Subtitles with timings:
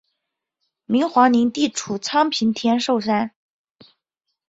[0.85, 3.35] 明皇陵地处昌平天寿山。